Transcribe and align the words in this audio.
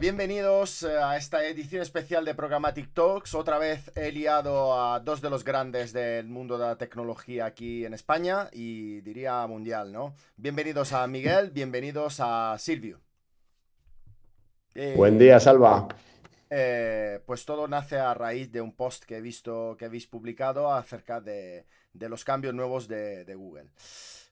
Bienvenidos 0.00 0.82
eh, 0.82 0.96
a 0.96 1.18
esta 1.18 1.44
edición 1.44 1.82
especial 1.82 2.24
de 2.24 2.34
Programmatic 2.34 2.94
Talks. 2.94 3.34
Otra 3.34 3.58
vez 3.58 3.94
he 3.98 4.10
liado 4.10 4.72
a 4.82 4.98
dos 4.98 5.20
de 5.20 5.28
los 5.28 5.44
grandes 5.44 5.92
del 5.92 6.26
mundo 6.26 6.56
de 6.56 6.64
la 6.64 6.78
tecnología 6.78 7.44
aquí 7.44 7.84
en 7.84 7.92
España 7.92 8.48
y 8.50 9.02
diría 9.02 9.46
mundial, 9.46 9.92
¿no? 9.92 10.14
Bienvenidos 10.36 10.94
a 10.94 11.06
Miguel, 11.06 11.50
bienvenidos 11.50 12.16
a 12.20 12.56
Silvio. 12.58 12.98
Eh, 14.74 14.94
Buen 14.96 15.18
día, 15.18 15.38
Salva. 15.38 15.88
Eh, 16.48 17.20
pues 17.26 17.44
todo 17.44 17.68
nace 17.68 17.98
a 17.98 18.14
raíz 18.14 18.50
de 18.50 18.62
un 18.62 18.72
post 18.72 19.04
que 19.04 19.18
he 19.18 19.20
visto 19.20 19.76
que 19.78 19.84
habéis 19.84 20.06
publicado 20.06 20.72
acerca 20.72 21.20
de, 21.20 21.66
los 21.92 22.24
cambios 22.24 22.54
nuevos 22.54 22.88
de, 22.88 23.34
Google. 23.34 23.68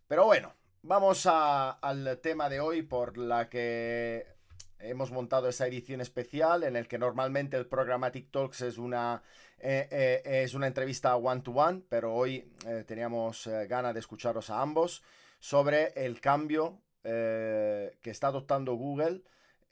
Pero 0.06 0.24
bueno, 0.24 0.55
vamos 0.80 1.27
al 1.27 2.19
tema 2.22 2.48
de 2.48 2.58
hoy 2.58 2.80
por 2.80 3.19
la 3.19 3.50
que 3.50 4.38
hemos 4.80 5.10
montado 5.10 5.48
esa 5.48 5.66
edición 5.66 6.00
especial 6.00 6.62
en 6.64 6.77
el 6.77 6.86
que 6.88 6.98
normalmente 6.98 7.56
el 7.56 7.66
Programmatic 7.66 8.30
Talks 8.30 8.60
es 8.62 8.78
una, 8.78 9.23
eh, 9.59 9.88
eh, 9.91 10.42
es 10.45 10.55
una 10.55 10.66
entrevista 10.66 11.16
one-to-one, 11.16 11.82
pero 11.88 12.14
hoy 12.14 12.50
eh, 12.66 12.84
teníamos 12.86 13.48
ganas 13.69 13.95
de 13.95 14.00
escucharos 14.00 14.50
a 14.50 14.60
ambos 14.60 15.02
sobre 15.41 15.92
el 15.96 16.20
cambio 16.20 16.80
que 17.02 18.10
está 18.10 18.27
adoptando 18.27 18.74
Google 18.74 19.22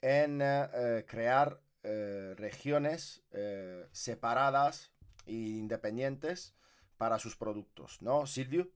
en 0.00 0.38
crear 1.06 1.60
regiones 2.36 3.22
separadas 3.92 4.90
e 5.26 5.34
independientes 5.34 6.54
para 6.96 7.18
sus 7.18 7.36
productos, 7.36 8.00
¿no, 8.00 8.26
Silvio? 8.26 8.70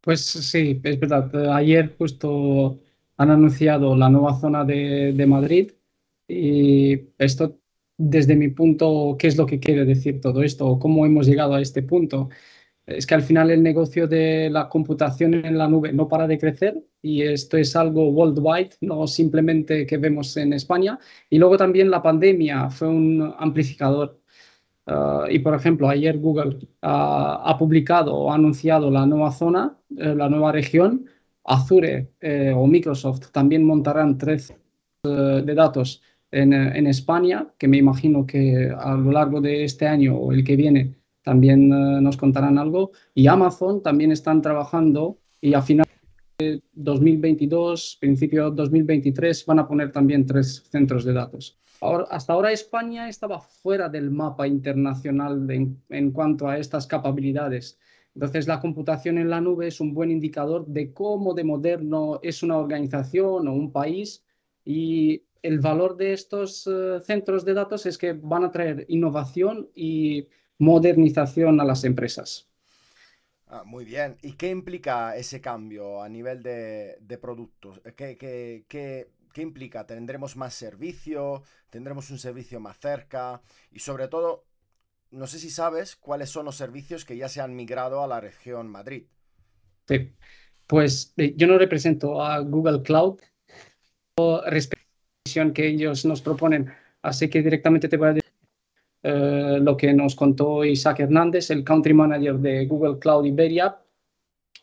Pues 0.00 0.24
sí, 0.24 0.80
es 0.82 0.98
verdad. 0.98 1.52
Ayer 1.52 1.94
justo 1.98 2.80
han 3.20 3.30
anunciado 3.30 3.96
la 3.96 4.08
nueva 4.08 4.40
zona 4.40 4.64
de, 4.64 5.26
Madrid 5.28 5.72
y 6.26 7.10
esto, 7.18 7.58
desde 7.98 8.34
mi 8.34 8.48
punto, 8.48 9.16
¿qué 9.18 9.26
es 9.28 9.36
lo 9.36 9.44
que 9.46 9.60
quiere 9.60 9.84
decir 9.84 10.22
todo 10.22 10.42
esto? 10.42 10.78
¿Cómo 10.78 11.04
hemos 11.04 11.26
llegado 11.26 11.54
a 11.54 11.60
este 11.60 11.82
punto? 11.82 12.30
Es 12.86 13.06
que 13.06 13.14
al 13.14 13.22
final 13.22 13.50
el 13.50 13.62
negocio 13.62 14.08
de 14.08 14.48
la 14.50 14.70
computación 14.70 15.34
en 15.34 15.58
la 15.58 15.68
nube 15.68 15.92
no 15.92 16.08
para 16.08 16.26
de 16.26 16.38
crecer 16.38 16.82
y 17.02 17.22
esto 17.22 17.58
es 17.58 17.76
algo 17.76 18.08
worldwide, 18.08 18.70
no 18.80 19.06
simplemente 19.06 19.86
que 19.86 19.98
vemos 19.98 20.34
en 20.38 20.54
España. 20.54 20.98
Y 21.28 21.38
luego 21.38 21.58
también 21.58 21.90
la 21.90 22.02
pandemia 22.02 22.70
fue 22.70 22.88
un 22.88 23.34
amplificador. 23.38 24.18
Ah, 24.86 25.26
y 25.30 25.40
por 25.40 25.54
ejemplo, 25.54 25.88
ayer 25.90 26.18
Google 26.18 26.58
ha 26.82 27.56
publicado 27.58 28.14
o 28.14 28.32
ha 28.32 28.36
anunciado 28.36 28.90
la 28.90 29.06
nueva 29.06 29.30
zona, 29.32 29.78
eh, 29.98 30.14
la 30.14 30.28
nueva 30.30 30.52
región, 30.52 31.06
Azure 31.50 32.12
eh, 32.20 32.52
o 32.54 32.66
Microsoft 32.66 33.32
también 33.32 33.64
montarán 33.64 34.16
tres 34.16 34.54
eh, 35.02 35.42
de 35.44 35.54
datos 35.54 36.00
en, 36.30 36.52
eh, 36.52 36.78
en, 36.78 36.86
España, 36.86 37.48
que 37.58 37.66
me 37.66 37.76
imagino 37.76 38.24
que 38.24 38.70
a 38.70 38.94
lo 38.94 39.10
largo 39.10 39.40
de 39.40 39.64
este 39.64 39.88
año 39.88 40.16
o 40.16 40.32
el 40.32 40.44
que 40.44 40.54
viene 40.54 40.94
también 41.22 41.68
nos 41.68 42.16
contarán 42.16 42.56
algo. 42.56 42.92
Y 43.14 43.26
Amazon 43.26 43.82
también 43.82 44.12
están 44.12 44.40
trabajando 44.40 45.18
y 45.40 45.52
a 45.54 45.60
final 45.60 45.86
de 46.38 46.62
2022, 46.72 47.98
principio 48.00 48.50
de 48.50 48.56
2023, 48.56 49.44
van 49.44 49.58
a 49.58 49.68
poner 49.68 49.90
también 49.92 50.24
tres 50.24 50.64
centros 50.70 51.04
de 51.04 51.12
datos. 51.12 51.58
Hasta 52.10 52.32
ahora 52.32 52.52
España 52.52 53.08
estaba 53.08 53.40
fuera 53.40 53.88
del 53.88 54.10
mapa 54.10 54.46
internacional 54.46 55.46
en 55.50 56.10
cuanto 56.12 56.48
a 56.48 56.58
estas 56.58 56.86
capacidades. 56.86 57.78
Entonces, 58.14 58.48
la 58.48 58.60
computación 58.60 59.18
en 59.18 59.30
la 59.30 59.40
nube 59.40 59.68
es 59.68 59.80
un 59.80 59.94
buen 59.94 60.10
indicador 60.10 60.66
de 60.66 60.92
cómo 60.92 61.34
de 61.34 61.44
moderno 61.44 62.18
es 62.22 62.42
una 62.42 62.58
organización 62.58 63.46
o 63.46 63.52
un 63.52 63.70
país 63.72 64.24
y 64.64 65.22
el 65.42 65.60
valor 65.60 65.96
de 65.96 66.12
estos 66.12 66.66
eh, 66.66 67.00
centros 67.04 67.44
de 67.44 67.54
datos 67.54 67.86
es 67.86 67.96
que 67.96 68.12
van 68.12 68.44
a 68.44 68.50
traer 68.50 68.84
innovación 68.88 69.70
y 69.74 70.28
modernización 70.58 71.60
a 71.60 71.64
las 71.64 71.84
empresas. 71.84 72.48
Ah, 73.46 73.64
muy 73.64 73.84
bien. 73.84 74.16
¿Y 74.22 74.32
qué 74.34 74.48
implica 74.50 75.16
ese 75.16 75.40
cambio 75.40 76.02
a 76.02 76.08
nivel 76.08 76.42
de, 76.42 77.18
productos? 77.20 77.80
¿Qué, 77.96 78.16
qué 78.68 79.42
implica? 79.42 79.86
¿Tendremos 79.86 80.36
más 80.36 80.54
servicio? 80.54 81.42
¿Tendremos 81.70 82.10
un 82.10 82.18
servicio 82.18 82.60
más 82.60 82.78
cerca? 82.78 83.42
Y 83.72 83.80
sobre 83.80 84.08
todo, 84.08 84.44
no 85.10 85.26
sé 85.26 85.38
si 85.38 85.50
sabes 85.50 85.96
cuáles 85.96 86.30
son 86.30 86.44
los 86.44 86.56
servicios 86.56 87.04
que 87.04 87.16
ya 87.16 87.28
se 87.28 87.40
han 87.40 87.54
migrado 87.54 88.02
a 88.02 88.06
la 88.06 88.20
región 88.20 88.68
Madrid. 88.68 89.04
Sí, 89.88 90.12
pues 90.66 91.12
eh, 91.16 91.34
yo 91.36 91.46
no 91.46 91.58
represento 91.58 92.22
a 92.22 92.38
Google 92.40 92.82
Cloud 92.82 93.20
respecto 94.46 94.86
a 95.40 95.44
la 95.44 95.52
que 95.52 95.66
ellos 95.66 96.04
nos 96.04 96.20
proponen, 96.20 96.70
así 97.02 97.28
que 97.28 97.42
directamente 97.42 97.88
te 97.88 97.96
voy 97.96 98.08
a 98.08 98.12
decir 98.14 98.30
eh, 99.02 99.58
lo 99.60 99.76
que 99.76 99.92
nos 99.94 100.14
contó 100.14 100.64
Isaac 100.64 101.00
Hernández, 101.00 101.50
el 101.50 101.64
Country 101.64 101.94
Manager 101.94 102.38
de 102.38 102.66
Google 102.66 102.98
Cloud 102.98 103.24
Iberia. 103.24 103.78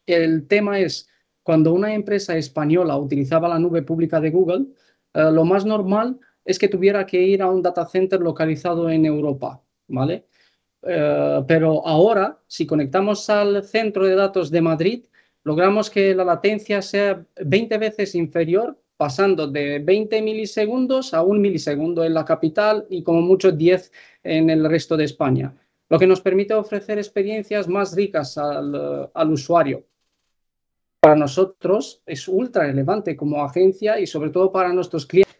El 0.05 0.47
tema 0.47 0.79
es, 0.79 1.09
cuando 1.43 1.73
una 1.73 1.93
empresa 1.93 2.37
española 2.37 2.97
utilizaba 2.97 3.49
la 3.49 3.59
nube 3.59 3.81
pública 3.81 4.21
de 4.21 4.29
Google, 4.29 4.67
eh, 5.13 5.31
lo 5.31 5.43
más 5.43 5.65
normal 5.65 6.19
es 6.45 6.59
que 6.59 6.67
tuviera 6.67 7.05
que 7.05 7.21
ir 7.21 7.41
a 7.41 7.49
un 7.49 7.61
data 7.61 7.85
center 7.87 8.21
localizado 8.21 8.89
en 8.89 9.05
Europa, 9.05 9.61
¿vale? 9.87 10.27
Eh, 10.87 11.43
pero 11.47 11.85
ahora, 11.85 12.39
si 12.47 12.65
conectamos 12.65 13.29
al 13.29 13.63
centro 13.63 14.05
de 14.05 14.15
datos 14.15 14.49
de 14.49 14.61
Madrid, 14.61 15.05
logramos 15.43 15.89
que 15.89 16.15
la 16.15 16.23
latencia 16.23 16.81
sea 16.81 17.25
20 17.43 17.77
veces 17.77 18.15
inferior, 18.15 18.77
pasando 18.95 19.47
de 19.47 19.79
20 19.79 20.21
milisegundos 20.21 21.13
a 21.13 21.21
un 21.21 21.41
milisegundo 21.41 22.03
en 22.03 22.13
la 22.13 22.25
capital 22.25 22.85
y 22.89 23.03
como 23.03 23.21
mucho 23.21 23.51
10 23.51 23.91
en 24.23 24.49
el 24.49 24.67
resto 24.67 24.97
de 24.97 25.03
España, 25.03 25.53
lo 25.89 25.99
que 25.99 26.07
nos 26.07 26.21
permite 26.21 26.53
ofrecer 26.53 26.97
experiencias 26.97 27.67
más 27.67 27.95
ricas 27.95 28.37
al, 28.37 29.09
al 29.13 29.31
usuario. 29.31 29.85
Para 30.99 31.15
nosotros 31.15 32.01
es 32.05 32.27
ultra 32.27 32.63
relevante 32.63 33.15
como 33.15 33.43
agencia 33.43 33.99
y 33.99 34.07
sobre 34.07 34.31
todo 34.31 34.51
para 34.51 34.73
nuestros 34.73 35.05
clientes. 35.05 35.35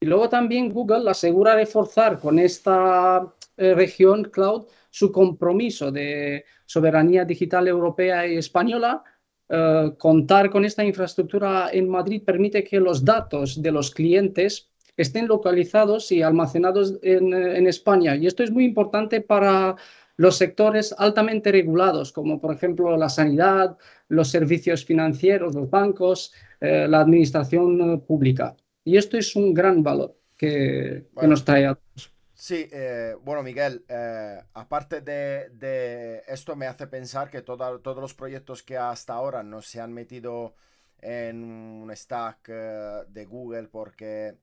Y 0.00 0.06
luego 0.06 0.28
también 0.28 0.72
Google 0.72 1.08
asegura 1.10 1.54
reforzar 1.54 2.18
con 2.18 2.38
esta 2.38 3.32
eh, 3.60 3.74
región 3.74 4.24
cloud 4.24 4.62
su 4.88 5.12
compromiso 5.12 5.92
de 5.92 6.46
soberanía 6.64 7.26
digital 7.26 7.68
europea 7.68 8.26
y 8.26 8.36
española. 8.36 9.04
Eh, 9.50 9.92
contar 9.98 10.48
con 10.48 10.64
esta 10.64 10.82
infraestructura 10.82 11.68
en 11.70 11.86
Madrid 11.88 12.22
permite 12.24 12.64
que 12.64 12.80
los 12.80 13.04
datos 13.04 13.60
de 13.60 13.70
los 13.70 13.90
clientes 13.90 14.70
estén 14.96 15.28
localizados 15.28 16.10
y 16.10 16.22
almacenados 16.22 16.98
en, 17.02 17.34
en 17.34 17.66
España. 17.66 18.16
Y 18.16 18.26
esto 18.26 18.42
es 18.42 18.50
muy 18.50 18.64
importante 18.64 19.20
para 19.20 19.76
los 20.16 20.36
sectores 20.36 20.94
altamente 20.96 21.52
regulados, 21.52 22.12
como 22.12 22.40
por 22.40 22.54
ejemplo 22.54 22.96
la 22.96 23.08
sanidad, 23.08 23.76
los 24.08 24.28
servicios 24.28 24.84
financieros, 24.84 25.54
los 25.54 25.68
bancos, 25.68 26.32
eh, 26.60 26.86
la 26.88 27.00
administración 27.00 28.02
pública. 28.06 28.56
Y 28.84 28.96
esto 28.96 29.18
es 29.18 29.36
un 29.36 29.52
gran 29.52 29.82
valor 29.82 30.16
que, 30.36 31.06
que 31.18 31.26
nos 31.26 31.44
trae 31.44 31.66
a 31.66 31.74
todos. 31.74 32.19
Sí, 32.40 32.66
eh, 32.72 33.14
bueno, 33.22 33.42
Miguel, 33.42 33.84
eh, 33.86 34.40
aparte 34.54 35.02
de, 35.02 36.22
esto 36.26 36.56
me 36.56 36.66
hace 36.66 36.86
pensar 36.86 37.28
que 37.28 37.42
todos 37.42 37.98
los 38.00 38.14
proyectos 38.14 38.62
que 38.62 38.78
hasta 38.78 39.12
ahora 39.12 39.42
no 39.42 39.60
se 39.60 39.78
han 39.78 39.92
metido 39.92 40.54
en 41.02 41.44
un 41.44 41.94
stack 41.94 42.48
eh, 42.48 43.02
de 43.08 43.26
Google 43.26 43.68
porque 43.68 44.36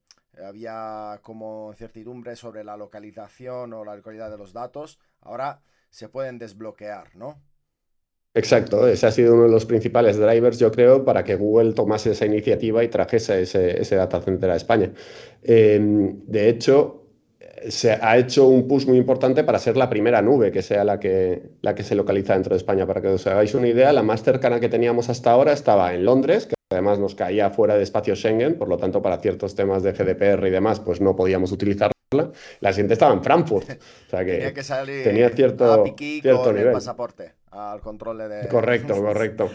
había 0.45 1.19
como 1.23 1.71
incertidumbre 1.71 2.35
sobre 2.35 2.63
la 2.63 2.77
localización 2.77 3.73
o 3.73 3.83
la 3.83 3.95
localidad 3.95 4.29
de 4.29 4.37
los 4.37 4.53
datos, 4.53 4.99
ahora 5.21 5.59
se 5.89 6.07
pueden 6.07 6.37
desbloquear, 6.37 7.15
¿no? 7.15 7.41
Exacto, 8.35 8.87
ese 8.87 9.07
ha 9.07 9.11
sido 9.11 9.33
uno 9.33 9.45
de 9.45 9.49
los 9.49 9.65
principales 9.65 10.17
drivers, 10.17 10.59
yo 10.59 10.71
creo, 10.71 11.03
para 11.03 11.23
que 11.23 11.33
Google 11.33 11.73
tomase 11.73 12.11
esa 12.11 12.27
iniciativa 12.27 12.83
y 12.83 12.89
trajese 12.89 13.41
ese, 13.41 13.81
ese 13.81 13.95
data 13.95 14.21
center 14.21 14.51
a 14.51 14.55
España. 14.55 14.93
Em, 15.41 16.23
de 16.27 16.47
hecho, 16.47 17.06
se 17.69 17.91
ha 17.91 18.17
hecho 18.17 18.47
un 18.47 18.67
push 18.67 18.85
muy 18.85 18.97
importante 18.97 19.43
para 19.43 19.59
ser 19.59 19.77
la 19.77 19.89
primera 19.89 20.21
nube 20.21 20.51
que 20.51 20.61
sea 20.61 20.83
la 20.83 20.99
que, 20.99 21.41
la 21.61 21.75
que 21.75 21.83
se 21.83 21.95
localiza 21.95 22.33
dentro 22.33 22.53
de 22.53 22.57
España. 22.57 22.85
Para 22.85 23.01
que 23.01 23.07
os 23.07 23.27
hagáis 23.27 23.53
una 23.55 23.67
idea, 23.67 23.91
la 23.93 24.03
más 24.03 24.23
cercana 24.23 24.59
que 24.59 24.69
teníamos 24.69 25.09
hasta 25.09 25.31
ahora 25.31 25.53
estaba 25.53 25.93
en 25.93 26.05
Londres, 26.05 26.45
que 26.45 26.55
además 26.69 26.99
nos 26.99 27.15
caía 27.15 27.49
fuera 27.49 27.75
de 27.75 27.83
espacio 27.83 28.15
Schengen, 28.15 28.57
por 28.57 28.67
lo 28.67 28.77
tanto, 28.77 29.01
para 29.01 29.17
ciertos 29.17 29.55
temas 29.55 29.83
de 29.83 29.93
GDPR 29.93 30.47
y 30.47 30.51
demás, 30.51 30.79
pues 30.79 31.01
no 31.01 31.15
podíamos 31.15 31.51
utilizarla. 31.51 31.93
La 32.61 32.71
siguiente 32.71 32.93
estaba 32.93 33.13
en 33.13 33.23
Frankfurt. 33.23 33.69
O 34.07 34.09
sea 34.09 34.23
que, 34.23 34.33
tenía, 34.33 34.53
que 34.53 34.63
salir 34.63 35.03
tenía 35.03 35.29
cierto, 35.29 35.83
cierto 35.97 36.53
nivel. 36.53 36.71
pasaporte 36.71 37.33
al 37.51 37.81
control 37.81 38.29
de... 38.29 38.47
Correcto, 38.47 38.95
correcto. 39.01 39.49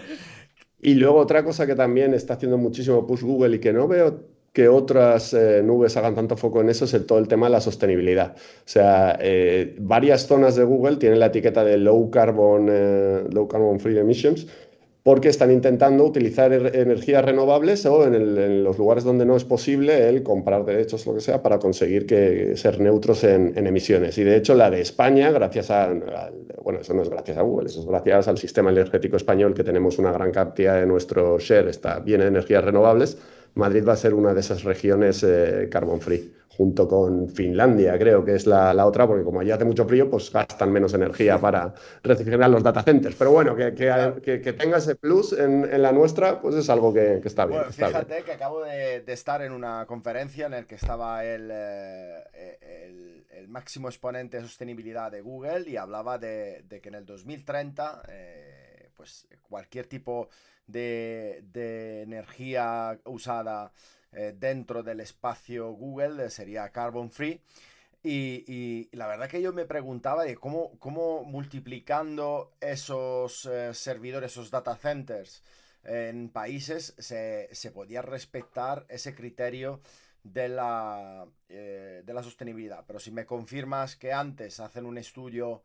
Y 0.80 0.94
luego 0.94 1.18
otra 1.18 1.44
cosa 1.44 1.66
que 1.66 1.74
también 1.74 2.12
está 2.12 2.34
haciendo 2.34 2.58
muchísimo 2.58 3.06
push 3.06 3.22
Google 3.22 3.56
y 3.56 3.60
que 3.60 3.72
no 3.72 3.88
veo 3.88 4.26
que 4.52 4.68
otras 4.68 5.32
eh, 5.32 5.62
nubes 5.64 5.96
hagan 5.96 6.14
tanto 6.14 6.36
foco 6.36 6.60
en 6.60 6.68
eso 6.68 6.84
es 6.84 7.06
todo 7.06 7.18
el 7.18 7.28
tema 7.28 7.46
de 7.46 7.52
la 7.52 7.60
sostenibilidad. 7.60 8.34
O 8.36 8.66
sea, 8.66 9.18
eh, 9.20 9.74
varias 9.78 10.26
zonas 10.26 10.56
de 10.56 10.64
Google 10.64 10.96
tienen 10.96 11.20
la 11.20 11.26
etiqueta 11.26 11.64
de 11.64 11.78
low 11.78 12.10
carbon, 12.10 12.68
eh, 12.70 13.24
low 13.30 13.48
carbon 13.48 13.80
free 13.80 13.98
emissions 13.98 14.46
porque 15.02 15.28
están 15.28 15.50
intentando 15.50 16.04
utilizar 16.04 16.52
er, 16.52 16.76
energías 16.76 17.24
renovables 17.24 17.84
o 17.86 18.06
en, 18.06 18.62
los 18.62 18.78
lugares 18.78 19.04
donde 19.04 19.24
no 19.24 19.36
es 19.36 19.44
posible 19.44 20.08
el 20.08 20.22
comprar 20.22 20.64
derechos, 20.64 21.06
lo 21.06 21.14
que 21.14 21.20
sea, 21.20 21.42
para 21.42 21.58
conseguir 21.58 22.06
que, 22.06 22.56
ser 22.56 22.80
neutros 22.80 23.24
en, 23.24 23.66
emisiones. 23.66 24.16
Y 24.18 24.24
de 24.24 24.36
hecho 24.36 24.54
la 24.54 24.70
de 24.70 24.80
España, 24.80 25.30
gracias 25.32 25.70
a, 25.70 25.92
bueno, 26.62 26.80
eso 26.80 26.94
no 26.94 27.02
es 27.02 27.08
gracias 27.08 27.36
a 27.36 27.42
Google, 27.42 27.66
eso 27.66 27.80
es 27.80 27.86
gracias 27.86 28.28
al 28.28 28.38
sistema 28.38 28.70
energético 28.70 29.16
español 29.16 29.54
que 29.54 29.64
tenemos 29.64 29.98
una 29.98 30.12
gran 30.12 30.30
cantidad 30.30 30.78
de 30.78 30.86
nuestro 30.86 31.38
share, 31.38 31.68
está 31.68 31.98
bien 31.98 32.20
en 32.20 32.28
energías 32.28 32.64
renovables, 32.64 33.18
Madrid 33.54 33.86
va 33.86 33.92
a 33.92 33.96
ser 33.96 34.14
una 34.14 34.32
de 34.34 34.40
esas 34.40 34.64
regiones 34.64 35.22
eh, 35.22 35.68
carbon 35.70 36.00
free 36.00 36.32
junto 36.56 36.86
con 36.86 37.28
Finlandia, 37.30 37.98
creo 37.98 38.24
que 38.24 38.34
es 38.34 38.46
la, 38.46 38.74
la, 38.74 38.86
otra, 38.86 39.06
porque 39.06 39.24
como 39.24 39.40
allí 39.40 39.50
hace 39.50 39.64
mucho 39.64 39.86
frío, 39.86 40.10
pues 40.10 40.30
gastan 40.30 40.70
menos 40.70 40.92
energía 40.92 41.38
para 41.38 41.72
refrigerar 42.02 42.50
los 42.50 42.62
data 42.62 42.82
centers. 42.82 43.16
Pero 43.16 43.32
bueno, 43.32 43.56
que, 43.56 43.74
que, 43.74 44.40
que, 44.40 44.52
tenga 44.52 44.76
ese 44.76 44.94
plus 44.94 45.32
en, 45.32 45.64
en, 45.64 45.80
la 45.80 45.92
nuestra, 45.92 46.40
pues 46.40 46.54
es 46.56 46.68
algo 46.68 46.92
que, 46.92 47.22
está 47.24 47.46
bien. 47.46 47.60
Bueno, 47.60 47.72
fíjate 47.72 48.22
que 48.22 48.32
acabo 48.32 48.62
de, 48.62 49.00
de, 49.00 49.12
estar 49.12 49.40
en 49.42 49.52
una 49.52 49.86
conferencia 49.86 50.46
en 50.46 50.52
la 50.52 50.62
que 50.64 50.74
estaba 50.74 51.24
el, 51.24 51.50
eh, 51.50 52.58
el, 52.60 53.24
el, 53.30 53.48
máximo 53.48 53.88
exponente 53.88 54.36
de 54.36 54.42
sostenibilidad 54.42 55.10
de 55.10 55.22
Google 55.22 55.64
y 55.66 55.76
hablaba 55.76 56.18
de, 56.18 56.64
de 56.68 56.80
que 56.82 56.90
en 56.90 56.96
el 56.96 57.06
2030, 57.06 58.02
eh, 58.08 58.31
pues 58.94 59.26
cualquier 59.42 59.86
tipo 59.86 60.28
de, 60.66 61.44
de 61.52 62.02
energía 62.02 62.98
usada 63.04 63.72
eh, 64.12 64.34
dentro 64.38 64.82
del 64.82 65.00
espacio 65.00 65.72
Google, 65.72 66.26
eh, 66.26 66.30
sería 66.30 66.70
carbon 66.70 67.10
free. 67.10 67.40
Y, 68.04 68.88
la 68.92 69.06
verdad 69.06 69.28
que 69.28 69.40
yo 69.40 69.52
me 69.52 69.64
preguntaba 69.64 70.24
de 70.24 70.36
cómo, 70.36 70.76
cómo 70.78 71.22
multiplicando 71.24 72.52
esos 72.60 73.46
eh, 73.46 73.72
servidores, 73.74 74.32
esos 74.32 74.50
data 74.50 74.76
centers 74.76 75.42
en 75.84 76.28
países, 76.28 76.94
se, 76.98 77.48
se 77.52 77.70
podía 77.70 78.02
respetar 78.02 78.86
ese 78.88 79.14
criterio 79.14 79.80
de 80.24 80.48
la, 80.48 81.26
de 81.48 82.12
la 82.12 82.22
sostenibilidad. 82.22 82.84
Pero 82.86 83.00
si 83.00 83.10
me 83.10 83.26
confirmas 83.26 83.96
que 83.96 84.12
antes 84.12 84.60
hacen 84.60 84.86
un 84.86 84.98
estudio 84.98 85.62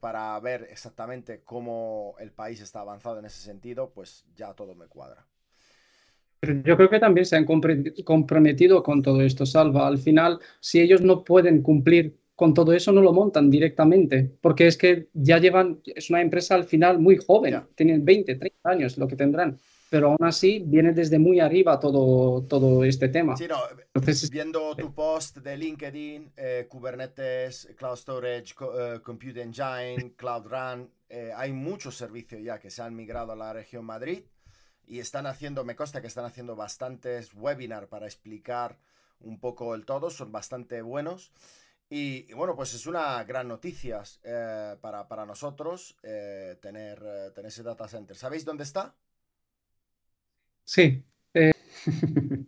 para 0.00 0.38
ver 0.40 0.68
exactamente 0.70 1.42
cómo 1.44 2.14
el 2.18 2.32
país 2.32 2.60
está 2.60 2.80
avanzado 2.80 3.18
en 3.18 3.26
ese 3.26 3.40
sentido, 3.40 3.90
pues 3.94 4.24
ya 4.34 4.54
todo 4.54 4.74
me 4.74 4.86
cuadra. 4.86 5.26
Yo 6.42 6.76
creo 6.76 6.90
que 6.90 7.00
también 7.00 7.26
se 7.26 7.36
han 7.36 7.44
comprometido 7.44 8.82
con 8.82 9.02
todo 9.02 9.22
esto, 9.22 9.46
Salva. 9.46 9.86
Al 9.86 9.98
final, 9.98 10.38
si 10.60 10.80
ellos 10.80 11.00
no 11.00 11.24
pueden 11.24 11.62
cumplir 11.62 12.18
con 12.36 12.52
todo 12.52 12.74
eso, 12.74 12.92
no 12.92 13.00
lo 13.00 13.14
montan 13.14 13.50
directamente, 13.50 14.30
porque 14.42 14.66
es 14.66 14.76
que 14.76 15.08
ya 15.14 15.38
llevan, 15.38 15.80
es 15.86 16.10
una 16.10 16.20
empresa 16.20 16.54
al 16.54 16.64
final 16.64 16.98
muy 16.98 17.16
joven, 17.16 17.62
tienen 17.74 18.04
20, 18.04 18.34
30 18.34 18.70
años 18.70 18.98
lo 18.98 19.08
que 19.08 19.16
tendrán, 19.16 19.58
pero 19.88 20.08
aún 20.08 20.24
así 20.24 20.62
viene 20.64 20.92
desde 20.92 21.18
muy 21.18 21.40
arriba 21.40 21.78
todo, 21.78 22.42
todo 22.44 22.84
este 22.84 23.08
tema. 23.08 23.36
Sí, 23.36 23.46
no, 23.46 23.60
viendo 24.30 24.74
tu 24.74 24.92
post 24.92 25.38
de 25.38 25.56
LinkedIn, 25.56 26.32
eh, 26.36 26.66
Kubernetes, 26.68 27.68
Cloud 27.76 27.96
Storage, 27.96 28.54
eh, 28.60 29.00
Compute 29.02 29.42
Engine, 29.42 30.14
Cloud 30.16 30.46
Run, 30.46 30.90
eh, 31.08 31.32
hay 31.34 31.52
muchos 31.52 31.96
servicios 31.96 32.42
ya 32.42 32.58
que 32.58 32.70
se 32.70 32.82
han 32.82 32.96
migrado 32.96 33.32
a 33.32 33.36
la 33.36 33.52
región 33.52 33.84
Madrid 33.84 34.24
y 34.86 34.98
están 34.98 35.26
haciendo, 35.26 35.64
me 35.64 35.76
consta 35.76 36.00
que 36.00 36.08
están 36.08 36.24
haciendo 36.24 36.56
bastantes 36.56 37.32
webinars 37.34 37.86
para 37.86 38.06
explicar 38.06 38.78
un 39.20 39.38
poco 39.38 39.74
el 39.74 39.84
todo, 39.84 40.10
son 40.10 40.32
bastante 40.32 40.82
buenos. 40.82 41.32
Y, 41.88 42.32
bueno, 42.32 42.56
pues 42.56 42.74
es 42.74 42.88
una 42.88 43.22
gran 43.22 43.46
noticia 43.46 44.02
eh, 44.24 44.76
para, 44.80 45.24
nosotros 45.24 45.96
tener, 46.02 46.98
tener, 47.32 47.46
ese 47.46 47.62
data 47.62 47.86
center. 47.86 48.16
¿Sabéis 48.16 48.44
dónde 48.44 48.64
está? 48.64 48.96
Sí. 50.66 51.02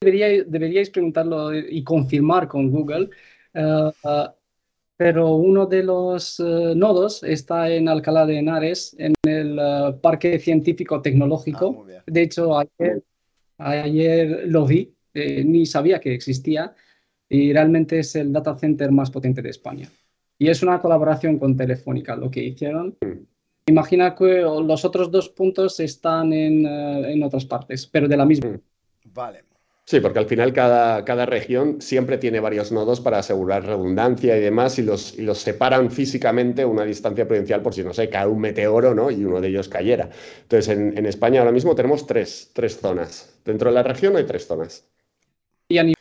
deberíais 0.00 0.90
preguntarlo 0.90 1.54
y 1.54 1.82
confirmar 1.84 2.48
con 2.48 2.70
Google. 2.70 3.10
Ah, 3.54 4.34
pero 4.96 5.34
uno 5.34 5.66
de 5.66 5.82
los 5.82 6.40
eh, 6.40 6.72
nodos 6.74 7.22
está 7.22 7.68
en 7.68 7.88
Alcalá 7.88 8.24
de 8.24 8.38
Henares, 8.38 8.96
en 8.98 9.12
el 9.24 9.58
eh, 9.60 9.92
Parque 10.00 10.38
Científico 10.38 11.02
Tecnológico. 11.02 11.86
Ah, 11.86 12.02
de 12.06 12.22
hecho, 12.22 12.58
ayer, 12.58 13.04
ayer 13.58 14.44
lo 14.46 14.64
vi, 14.64 14.94
eh, 15.12 15.44
ni 15.44 15.66
sabía 15.66 16.00
que 16.00 16.14
existía, 16.14 16.74
y 17.28 17.52
realmente 17.52 17.98
es 17.98 18.16
el 18.16 18.32
data 18.32 18.56
center 18.56 18.90
más 18.90 19.10
potente 19.10 19.42
de 19.42 19.50
España. 19.50 19.90
Y 20.38 20.48
es 20.48 20.62
una 20.62 20.80
colaboración 20.80 21.38
con 21.38 21.56
Telefónica 21.56 22.16
lo 22.16 22.30
que 22.30 22.42
hicieron. 22.42 22.96
Mm. 23.00 23.35
Imagina 23.66 24.14
que 24.14 24.42
los 24.42 24.84
otros 24.84 25.10
dos 25.10 25.28
puntos 25.28 25.80
están 25.80 26.32
en, 26.32 26.64
en 26.64 27.22
otras 27.22 27.44
partes, 27.44 27.86
pero 27.86 28.06
de 28.06 28.16
la 28.16 28.24
misma. 28.24 28.50
Mm. 28.50 28.60
Vale. 29.12 29.46
Sí, 29.88 30.00
porque 30.00 30.18
al 30.18 30.26
final 30.26 30.52
cada, 30.52 31.04
cada, 31.04 31.26
región 31.26 31.80
siempre 31.80 32.18
tiene 32.18 32.40
varios 32.40 32.72
nodos 32.72 33.00
para 33.00 33.20
asegurar 33.20 33.64
redundancia 33.64 34.36
y 34.36 34.40
demás, 34.40 34.80
y 34.80 34.82
los, 34.82 35.16
y 35.16 35.22
los 35.22 35.38
separan 35.38 35.92
físicamente 35.92 36.62
a 36.62 36.66
una 36.66 36.84
distancia 36.84 37.26
prudencial 37.26 37.62
por 37.62 37.72
si, 37.72 37.84
no 37.84 37.94
sé, 37.94 38.08
cae 38.08 38.26
un 38.26 38.40
meteoro 38.40 38.96
¿no? 38.96 39.12
y 39.12 39.24
uno 39.24 39.40
de 39.40 39.46
ellos 39.46 39.68
cayera. 39.68 40.10
Entonces, 40.42 40.76
en, 40.76 41.06
España 41.06 41.38
ahora 41.38 41.52
mismo 41.52 41.76
tenemos 41.76 42.04
tres, 42.04 42.50
tres, 42.52 42.80
zonas. 42.80 43.38
Dentro 43.44 43.70
de 43.70 43.74
la 43.74 43.84
región 43.84 44.16
hay 44.16 44.24
tres 44.24 44.48
zonas. 44.48 44.84
Y 45.68 45.78
a 45.78 45.84
nivel 45.84 45.94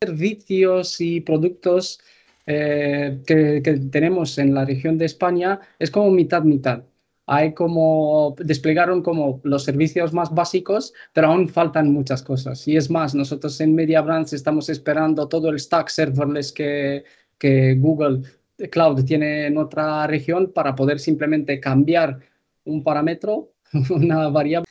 de 0.00 0.08
servicios 0.08 1.00
y 1.00 1.20
productos 1.20 2.00
eh, 2.44 3.20
que, 3.24 3.62
que 3.62 3.72
tenemos 3.74 4.36
en 4.38 4.52
la 4.52 4.64
región 4.64 4.98
de 4.98 5.06
España, 5.06 5.60
es 5.78 5.92
como 5.92 6.10
mitad-mitad 6.10 6.82
hay 7.30 7.52
como, 7.52 8.34
desplegaron 8.38 9.02
como 9.02 9.40
los 9.44 9.62
servicios 9.62 10.14
más 10.14 10.34
básicos, 10.34 10.94
pero 11.12 11.28
aún 11.28 11.46
faltan 11.46 11.92
muchas 11.92 12.22
cosas. 12.22 12.66
Y 12.66 12.78
es 12.78 12.90
más, 12.90 13.14
nosotros 13.14 13.60
en 13.60 13.74
Media 13.74 14.00
Brands 14.00 14.32
estamos 14.32 14.70
esperando 14.70 15.28
todo 15.28 15.50
el 15.50 15.60
stack 15.60 15.90
serverless 15.90 16.52
que, 16.52 17.04
que 17.36 17.74
Google 17.74 18.22
Cloud 18.70 19.04
tiene 19.04 19.46
en 19.46 19.58
otra 19.58 20.06
región 20.06 20.52
para 20.54 20.74
poder 20.74 20.98
simplemente 20.98 21.60
cambiar 21.60 22.18
un 22.64 22.82
parámetro, 22.82 23.52
una 23.90 24.30
variable, 24.30 24.66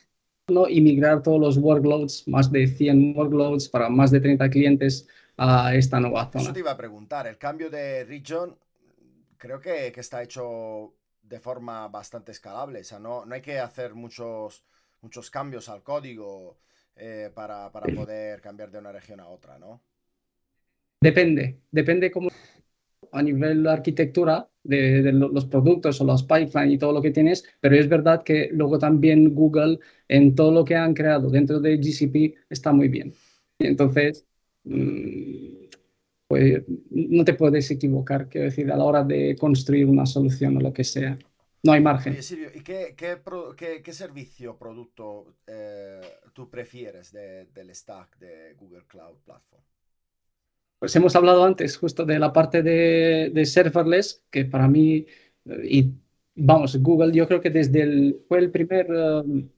y 0.68 0.80
migrar 0.80 1.22
todos 1.22 1.40
los 1.40 1.58
workloads, 1.58 2.26
más 2.26 2.50
de 2.50 2.66
100 2.66 3.16
workloads 3.16 3.68
para 3.68 3.88
más 3.88 4.10
de 4.10 4.18
30 4.18 4.50
clientes 4.50 5.06
a 5.36 5.76
esta 5.76 6.00
nueva 6.00 6.28
zona. 6.32 6.42
Eso 6.42 6.52
te 6.52 6.58
iba 6.58 6.72
a 6.72 6.76
preguntar, 6.76 7.28
el 7.28 7.38
cambio 7.38 7.70
de 7.70 8.02
region 8.04 8.56
creo 9.36 9.60
que, 9.60 9.92
que 9.92 10.00
está 10.00 10.24
hecho 10.24 10.94
de 11.28 11.40
forma 11.40 11.88
bastante 11.88 12.32
escalable. 12.32 12.80
O 12.80 12.84
sea, 12.84 12.98
no, 12.98 13.24
no 13.24 13.34
hay 13.34 13.40
que 13.40 13.58
hacer 13.58 13.94
muchos, 13.94 14.64
muchos 15.02 15.30
cambios 15.30 15.68
al 15.68 15.82
código 15.82 16.58
eh, 16.96 17.30
para, 17.34 17.70
para, 17.70 17.86
poder 17.94 18.40
cambiar 18.40 18.70
de 18.70 18.78
una 18.78 18.92
región 18.92 19.20
a 19.20 19.28
otra, 19.28 19.58
¿no? 19.58 19.80
Depende, 21.00 21.60
depende 21.70 22.10
cómo 22.10 22.28
a 23.12 23.22
nivel 23.22 23.62
de 23.62 23.70
arquitectura 23.70 24.48
de, 24.64 25.02
de, 25.02 25.12
los 25.12 25.46
productos 25.46 26.00
o 26.00 26.04
los 26.04 26.24
pipelines 26.24 26.74
y 26.74 26.78
todo 26.78 26.92
lo 26.92 27.00
que 27.00 27.12
tienes, 27.12 27.44
pero 27.60 27.76
es 27.76 27.88
verdad 27.88 28.22
que 28.22 28.50
luego 28.52 28.78
también 28.78 29.34
Google 29.34 29.78
en 30.08 30.34
todo 30.34 30.50
lo 30.50 30.64
que 30.64 30.74
han 30.74 30.92
creado 30.92 31.30
dentro 31.30 31.60
de 31.60 31.78
GCP 31.78 32.36
está 32.50 32.72
muy 32.72 32.88
bien. 32.88 33.14
Entonces, 33.60 34.26
mm, 34.64 35.57
pues 36.28 36.62
no 36.90 37.24
te 37.24 37.32
puedes 37.32 37.70
equivocar, 37.70 38.28
quiero 38.28 38.44
decir, 38.44 38.70
a 38.70 38.76
la 38.76 38.84
hora 38.84 39.02
de 39.02 39.34
construir 39.36 39.86
una 39.86 40.04
solución 40.04 40.58
o 40.58 40.60
lo 40.60 40.72
que 40.72 40.84
sea. 40.84 41.18
No 41.62 41.72
hay 41.72 41.80
margen. 41.80 42.16
¿y 42.54 42.60
qué, 42.60 42.94
qué, 42.96 43.82
qué, 43.82 43.92
servicio 43.92 44.52
o 44.52 44.58
producto 44.58 45.34
eh, 45.46 46.00
tú 46.34 46.48
prefieres 46.48 47.12
del 47.12 47.74
stack 47.74 48.18
de 48.18 48.54
Google 48.60 48.84
Cloud 48.86 49.16
Platform? 49.24 49.62
Pues 50.78 50.94
hemos 50.94 51.16
hablado 51.16 51.44
antes 51.44 51.76
justo 51.76 52.04
de 52.04 52.18
la 52.18 52.32
parte 52.32 52.62
de, 52.62 53.30
de 53.32 53.46
serverless, 53.46 54.22
que 54.30 54.44
para 54.44 54.68
mí, 54.68 55.06
eh, 55.46 55.62
y 55.64 55.92
vamos, 56.36 56.76
Google 56.76 57.12
yo 57.12 57.26
creo 57.26 57.40
que 57.40 57.50
desde 57.50 57.82
el, 57.82 58.20
fue 58.28 58.38
el 58.38 58.50
primer, 58.50 58.88
um, 58.90 59.48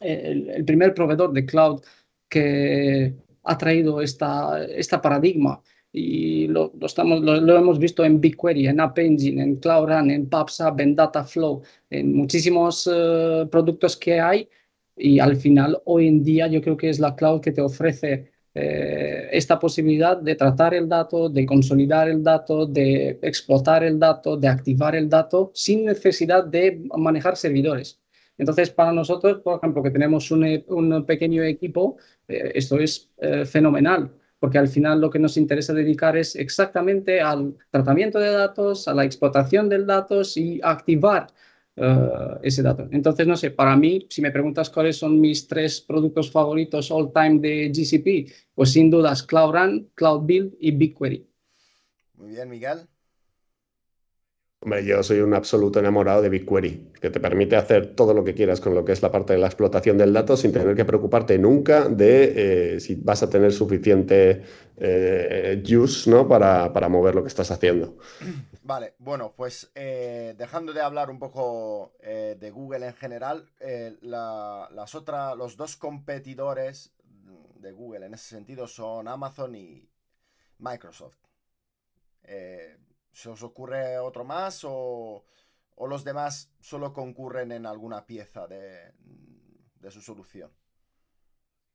el, 0.00 0.50
el, 0.50 0.64
primer 0.64 0.92
proveedor 0.92 1.32
de 1.32 1.46
cloud 1.46 1.80
que 2.28 3.14
ha 3.44 3.56
traído 3.56 4.02
esta, 4.02 4.62
esta 4.64 5.00
paradigma 5.00 5.62
y 5.92 6.48
lo, 6.48 6.72
lo 6.78 6.86
estamos, 6.86 7.20
lo, 7.20 7.40
lo, 7.40 7.58
hemos 7.58 7.78
visto 7.78 8.04
en 8.04 8.20
BigQuery, 8.20 8.66
en 8.66 8.80
App 8.80 8.98
Engine, 8.98 9.42
en 9.42 9.56
Cloud 9.56 9.88
Run, 9.88 10.10
en 10.10 10.28
PubSub, 10.28 10.80
en 10.80 10.96
Dataflow, 10.96 11.62
en 11.90 12.14
muchísimos 12.14 12.86
uh, 12.86 13.46
productos 13.50 13.96
que 13.96 14.18
hay 14.18 14.48
y 14.96 15.18
al 15.18 15.36
final 15.36 15.80
hoy 15.84 16.08
en 16.08 16.24
día 16.24 16.46
yo 16.46 16.62
creo 16.62 16.76
que 16.76 16.88
es 16.88 16.98
la 16.98 17.14
cloud 17.14 17.40
que 17.40 17.52
te 17.52 17.60
ofrece 17.60 18.32
eh, 18.54 19.28
esta 19.32 19.58
posibilidad 19.58 20.16
de 20.16 20.34
tratar 20.34 20.74
el 20.74 20.88
dato, 20.88 21.28
de 21.28 21.46
consolidar 21.46 22.08
el 22.08 22.22
dato, 22.22 22.66
de 22.66 23.18
explotar 23.22 23.84
el 23.84 23.98
dato, 23.98 24.36
de 24.36 24.48
activar 24.48 24.94
el 24.94 25.08
dato 25.08 25.50
sin 25.54 25.86
necesidad 25.86 26.44
de 26.44 26.82
manejar 26.96 27.36
servidores. 27.36 27.98
Entonces, 28.38 28.70
para 28.70 28.92
nosotros, 28.92 29.40
por 29.42 29.58
ejemplo, 29.58 29.82
que 29.82 29.90
tenemos 29.90 30.30
un, 30.30 30.64
un 30.68 31.06
pequeño 31.06 31.42
equipo, 31.42 31.96
eh, 32.28 32.52
esto 32.54 32.78
es 32.78 33.10
eh, 33.18 33.44
fenomenal 33.44 34.10
porque 34.42 34.58
al 34.58 34.66
final 34.66 35.00
lo 35.00 35.08
que 35.08 35.20
nos 35.20 35.36
interesa 35.36 35.72
dedicar 35.72 36.16
es 36.16 36.34
exactamente 36.34 37.20
al 37.20 37.54
tratamiento 37.70 38.18
de 38.18 38.32
datos, 38.32 38.88
a 38.88 38.92
la 38.92 39.04
explotación 39.04 39.68
de 39.68 39.84
datos 39.84 40.36
y 40.36 40.58
activar 40.64 41.28
eh, 41.76 42.08
ese 42.42 42.60
dato. 42.60 42.88
Entonces, 42.90 43.24
no 43.24 43.36
sé, 43.36 43.52
para 43.52 43.76
mí, 43.76 44.04
si 44.10 44.20
me 44.20 44.32
preguntas 44.32 44.68
cuáles 44.68 44.96
son 44.96 45.20
mis 45.20 45.46
tres 45.46 45.80
productos 45.80 46.28
favoritos 46.28 46.90
all 46.90 47.12
time 47.12 47.38
de 47.38 47.70
GCP, 47.72 48.34
pues 48.52 48.72
sin 48.72 48.90
dudas 48.90 49.22
Cloud 49.22 49.52
Run, 49.54 49.90
Cloud 49.94 50.22
Build 50.26 50.56
y 50.58 50.72
BigQuery. 50.72 51.24
Muy 52.16 52.30
bien, 52.30 52.48
Miguel. 52.50 52.88
Hombre, 54.64 54.84
yo 54.84 55.02
soy 55.02 55.18
un 55.18 55.34
absoluto 55.34 55.80
enamorado 55.80 56.22
de 56.22 56.28
BigQuery, 56.28 56.92
que 57.00 57.10
te 57.10 57.18
permite 57.18 57.56
hacer 57.56 57.96
todo 57.96 58.14
lo 58.14 58.22
que 58.22 58.32
quieras 58.32 58.60
con 58.60 58.76
lo 58.76 58.84
que 58.84 58.92
es 58.92 59.02
la 59.02 59.10
parte 59.10 59.32
de 59.32 59.40
la 59.40 59.48
explotación 59.48 59.98
del 59.98 60.12
dato 60.12 60.36
sin 60.36 60.52
tener 60.52 60.76
que 60.76 60.84
preocuparte 60.84 61.36
nunca 61.36 61.88
de 61.88 62.76
eh, 62.76 62.80
si 62.80 62.94
vas 62.94 63.24
a 63.24 63.28
tener 63.28 63.52
suficiente 63.52 64.44
eh, 64.76 65.60
use 65.76 66.08
¿no? 66.08 66.28
para, 66.28 66.88
mover 66.88 67.16
lo 67.16 67.22
que 67.22 67.28
estás 67.28 67.50
haciendo. 67.50 67.96
Vale, 68.62 68.94
bueno, 69.00 69.34
pues 69.36 69.72
eh, 69.74 70.36
dejando 70.38 70.72
de 70.72 70.80
hablar 70.80 71.10
un 71.10 71.18
poco 71.18 71.94
de 72.00 72.50
Google 72.52 72.86
en 72.86 72.94
general, 72.94 73.50
las 74.00 74.94
otras, 74.94 75.36
los 75.36 75.56
dos 75.56 75.74
competidores 75.74 76.92
de 77.56 77.72
Google 77.72 78.06
en 78.06 78.14
ese 78.14 78.28
sentido 78.28 78.68
son 78.68 79.08
Amazon 79.08 79.56
y 79.56 79.88
Microsoft. 80.58 81.16
¿Se 83.12 83.28
os 83.28 83.42
ocurre 83.42 83.98
otro 83.98 84.24
más 84.24 84.62
o, 84.64 85.24
los 85.88 86.04
demás 86.04 86.50
solo 86.60 86.92
concurren 86.92 87.52
en 87.52 87.66
alguna 87.66 88.06
pieza 88.06 88.46
de, 88.46 89.90
su 89.90 90.00
solución? 90.00 90.50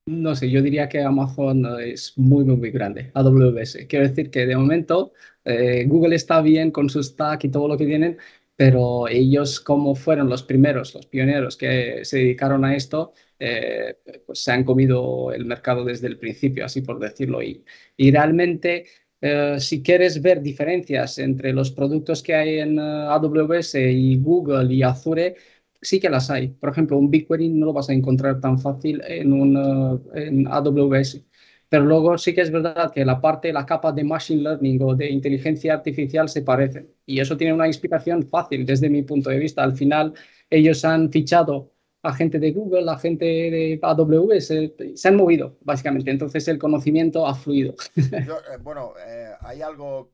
No 0.07 0.35
sé, 0.35 0.49
yo 0.49 0.61
diría 0.61 0.87
que 0.87 1.01
Amazon 1.01 1.65
es 1.81 2.17
muy, 2.17 2.45
muy, 2.45 2.55
muy 2.55 2.71
grande, 2.71 3.11
AWS. 3.13 3.85
Quiero 3.89 4.07
decir 4.07 4.31
que 4.31 4.45
de 4.45 4.55
momento 4.55 5.11
eh, 5.43 5.85
Google 5.85 6.15
está 6.15 6.41
bien 6.41 6.71
con 6.71 6.89
su 6.89 7.03
stack 7.03 7.43
y 7.43 7.49
todo 7.49 7.67
lo 7.67 7.77
que 7.77 7.85
tienen, 7.85 8.17
pero 8.55 9.07
ellos 9.09 9.59
como 9.59 9.95
fueron 9.95 10.29
los 10.29 10.43
primeros, 10.43 10.95
los 10.95 11.05
pioneros 11.05 11.57
que 11.57 12.05
se 12.05 12.17
dedicaron 12.17 12.63
a 12.63 12.75
esto, 12.75 13.13
eh, 13.37 13.97
pues 14.25 14.39
se 14.43 14.51
han 14.51 14.63
comido 14.63 15.31
el 15.31 15.45
mercado 15.45 15.83
desde 15.83 16.07
el 16.07 16.17
principio, 16.17 16.65
así 16.65 16.81
por 16.81 16.99
decirlo. 16.99 17.43
Y, 17.43 17.63
y 17.97 18.11
realmente 18.11 18.85
eh, 19.21 19.57
si 19.59 19.81
quieres 19.81 20.21
ver 20.21 20.41
diferencias 20.41 21.17
entre 21.19 21.53
los 21.53 21.71
productos 21.71 22.21
que 22.23 22.35
hay 22.35 22.59
en 22.59 22.77
eh, 22.79 22.81
AWS 22.81 23.75
y 23.75 24.17
Google 24.19 24.73
y 24.73 24.83
Azure, 24.83 25.35
sí 25.81 25.99
que 25.99 26.09
las 26.09 26.29
hay. 26.29 26.49
Por 26.49 26.69
ejemplo, 26.69 26.97
un 26.97 27.09
BigQuery 27.09 27.49
no 27.49 27.67
lo 27.67 27.73
vas 27.73 27.89
a 27.89 27.93
encontrar 27.93 28.39
tan 28.39 28.59
fácil 28.59 29.01
en, 29.07 29.33
un, 29.33 30.01
eh, 30.15 30.27
en 30.27 30.47
AWS. 30.47 31.23
Pero 31.69 31.85
luego 31.85 32.17
sí 32.17 32.33
que 32.33 32.41
es 32.41 32.51
verdad 32.51 32.91
que 32.93 33.03
la 33.05 33.19
parte, 33.19 33.51
la 33.51 33.65
capa 33.65 33.91
de 33.91 34.03
Machine 34.03 34.41
Learning 34.43 34.81
o 34.83 34.95
de 34.95 35.09
inteligencia 35.09 35.73
artificial 35.73 36.29
se 36.29 36.41
parecen. 36.43 36.89
Y 37.05 37.19
eso 37.19 37.35
tiene 37.35 37.53
una 37.53 37.67
inspiración 37.67 38.23
fácil 38.27 38.65
desde 38.65 38.89
mi 38.89 39.03
punto 39.03 39.29
de 39.29 39.39
vista. 39.39 39.63
Al 39.63 39.75
final, 39.75 40.13
ellos 40.49 40.85
han 40.85 41.11
fichado 41.11 41.73
a 42.07 42.13
gente 42.13 42.39
de 42.39 42.51
Google, 42.51 42.83
la 42.83 42.97
gente 42.97 43.25
de 43.25 43.79
AWS, 43.81 44.53
se 44.95 45.07
han 45.07 45.15
movido, 45.15 45.57
básicamente. 45.61 46.09
Entonces 46.09 46.47
el 46.47 46.57
conocimiento 46.57 47.27
ha 47.27 47.35
fluido. 47.35 47.75
Eh, 48.47 48.57
bueno, 48.61 48.93
eh, 49.05 49.33
hay 49.41 49.61
algo 49.61 50.11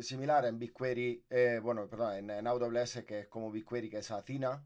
similar 0.00 0.44
en 0.46 0.58
BigQuery, 0.58 1.24
eh, 1.30 1.60
bueno, 1.62 1.86
perdón, 1.88 2.30
en, 2.30 2.46
AWS 2.46 3.04
que 3.06 3.20
es 3.20 3.28
como 3.28 3.50
BigQuery, 3.50 3.88
que 3.88 3.98
es 3.98 4.10
Athena. 4.10 4.64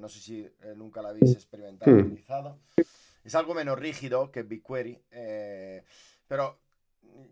no 0.00 0.08
sé 0.08 0.20
si 0.20 0.48
nunca 0.76 1.02
la 1.02 1.10
habéis 1.10 1.32
experimentado, 1.32 1.92
hmm. 1.92 2.00
utilizado. 2.00 2.58
Es 3.24 3.34
algo 3.34 3.54
menos 3.54 3.78
rígido 3.78 4.30
que 4.30 4.42
BigQuery, 4.42 4.98
pero 6.26 6.58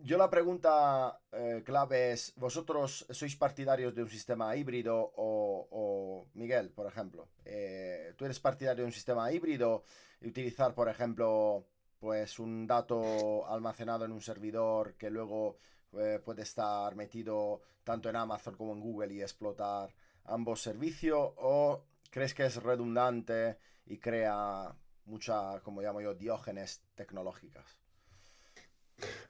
yo 0.01 0.17
la 0.17 0.29
pregunta 0.29 1.19
eh, 1.31 1.63
clave 1.65 2.11
es, 2.13 2.33
¿vosotros 2.35 3.05
sois 3.09 3.35
partidarios 3.35 3.93
de 3.93 4.03
un 4.03 4.09
sistema 4.09 4.55
híbrido 4.55 5.13
o, 5.15 6.27
Miguel, 6.33 6.71
por 6.71 6.87
ejemplo, 6.87 7.29
eh, 7.43 8.13
tú 8.17 8.25
eres 8.25 8.39
partidario 8.39 8.83
de 8.83 8.87
un 8.87 8.93
sistema 8.93 9.31
híbrido 9.31 9.83
y 10.21 10.27
utilizar, 10.27 10.73
por 10.73 10.89
ejemplo, 10.89 11.67
pues 11.99 12.39
un 12.39 12.67
dato 12.67 13.47
almacenado 13.47 14.05
en 14.05 14.11
un 14.11 14.21
servidor 14.21 14.95
que 14.95 15.09
luego 15.09 15.57
eh, 15.93 16.19
puede 16.23 16.43
estar 16.43 16.95
metido 16.95 17.61
tanto 17.83 18.09
en 18.09 18.15
Amazon 18.15 18.55
como 18.55 18.73
en 18.73 18.81
Google 18.81 19.13
y 19.13 19.21
explotar 19.21 19.93
ambos 20.25 20.61
servicios 20.61 21.33
o 21.37 21.85
crees 22.09 22.33
que 22.33 22.45
es 22.45 22.61
redundante 22.61 23.57
y 23.85 23.97
crea 23.99 24.75
mucha, 25.05 25.59
como 25.61 25.81
llamo 25.81 26.01
yo, 26.01 26.15
diógenes 26.15 26.83
tecnológicas? 26.95 27.84